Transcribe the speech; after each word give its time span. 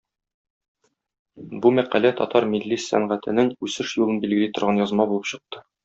Бу 1.65 1.71
мәкалә 1.79 2.13
татар 2.23 2.49
милли 2.55 2.79
сәнгатенең 2.87 3.55
үсеш 3.69 3.95
юлын 4.03 4.23
билгели 4.27 4.53
торган 4.59 4.85
язма 4.87 5.09
булып 5.15 5.31
чыга. 5.35 5.69